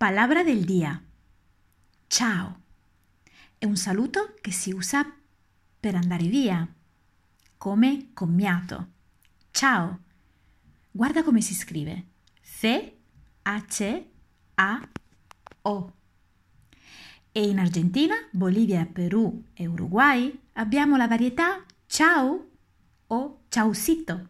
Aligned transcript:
Palabra 0.00 0.42
del 0.42 0.64
dia. 0.64 0.98
Ciao. 2.06 2.60
È 3.58 3.66
un 3.66 3.76
saluto 3.76 4.34
che 4.40 4.50
si 4.50 4.72
usa 4.72 5.04
per 5.78 5.94
andare 5.94 6.26
via, 6.26 6.66
come 7.58 8.08
commiato. 8.14 8.92
Ciao. 9.50 10.00
Guarda 10.90 11.22
come 11.22 11.42
si 11.42 11.52
scrive. 11.52 12.06
C-H-A-O. 12.40 13.12
E 17.32 17.46
in 17.46 17.58
Argentina, 17.58 18.14
Bolivia, 18.30 18.86
Perù 18.86 19.44
e 19.52 19.66
Uruguay 19.66 20.34
abbiamo 20.54 20.96
la 20.96 21.08
varietà 21.08 21.62
ciao 21.84 22.48
o 23.06 23.42
ciausito. 23.50 24.28